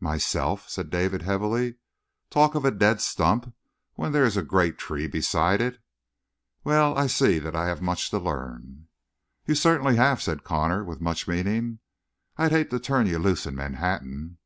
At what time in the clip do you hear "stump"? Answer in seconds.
3.00-3.54